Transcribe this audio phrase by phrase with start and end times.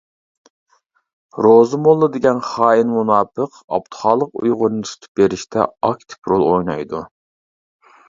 [1.45, 7.09] روزا موللا دېگەن خائىن مۇناپىق ئابدۇخالىق ئۇيغۇرنى تۇتۇپ بېرىشتە ئاكتىپ رول ئوينايدۇ.